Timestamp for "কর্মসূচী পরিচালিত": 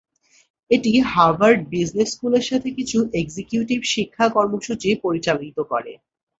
4.35-5.57